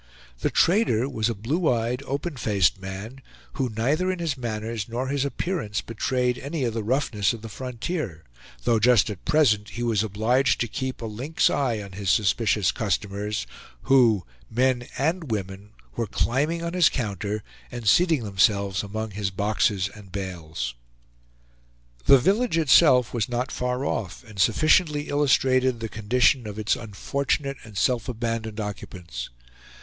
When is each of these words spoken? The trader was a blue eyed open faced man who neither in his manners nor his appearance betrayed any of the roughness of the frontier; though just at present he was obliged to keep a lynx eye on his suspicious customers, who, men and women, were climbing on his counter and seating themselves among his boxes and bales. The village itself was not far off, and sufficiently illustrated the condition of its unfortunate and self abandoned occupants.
The 0.39 0.49
trader 0.49 1.07
was 1.07 1.29
a 1.29 1.35
blue 1.35 1.69
eyed 1.71 2.01
open 2.07 2.35
faced 2.35 2.81
man 2.81 3.21
who 3.53 3.69
neither 3.69 4.11
in 4.11 4.17
his 4.17 4.35
manners 4.35 4.89
nor 4.89 5.09
his 5.09 5.23
appearance 5.23 5.81
betrayed 5.81 6.39
any 6.39 6.63
of 6.63 6.73
the 6.73 6.81
roughness 6.83 7.33
of 7.33 7.43
the 7.43 7.49
frontier; 7.49 8.23
though 8.63 8.79
just 8.79 9.11
at 9.11 9.23
present 9.25 9.69
he 9.69 9.83
was 9.83 10.01
obliged 10.01 10.59
to 10.61 10.67
keep 10.67 11.03
a 11.03 11.05
lynx 11.05 11.51
eye 11.51 11.79
on 11.83 11.91
his 11.91 12.09
suspicious 12.09 12.71
customers, 12.71 13.45
who, 13.83 14.25
men 14.49 14.87
and 14.97 15.29
women, 15.29 15.69
were 15.95 16.07
climbing 16.07 16.63
on 16.63 16.73
his 16.73 16.89
counter 16.89 17.43
and 17.71 17.87
seating 17.87 18.23
themselves 18.23 18.81
among 18.81 19.11
his 19.11 19.29
boxes 19.29 19.87
and 19.93 20.11
bales. 20.11 20.73
The 22.05 22.17
village 22.17 22.57
itself 22.57 23.13
was 23.13 23.29
not 23.29 23.51
far 23.51 23.85
off, 23.85 24.23
and 24.23 24.39
sufficiently 24.39 25.09
illustrated 25.09 25.79
the 25.79 25.87
condition 25.89 26.47
of 26.47 26.57
its 26.57 26.75
unfortunate 26.75 27.57
and 27.63 27.77
self 27.77 28.09
abandoned 28.09 28.59
occupants. 28.59 29.29